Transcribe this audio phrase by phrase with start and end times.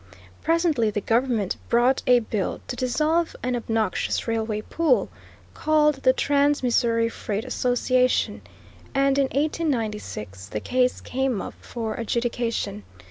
[0.41, 5.09] Presently the government brought a bill to dissolve an obnoxious railway pool,
[5.53, 8.41] called the Trans Missouri Freight Association,
[8.95, 12.81] and in 1896 the case came up for adjudication.